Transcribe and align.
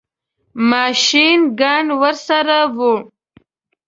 ماشین 0.69 1.39
ګن 1.59 1.85
ورسره 2.01 2.59
وو. 2.77 2.93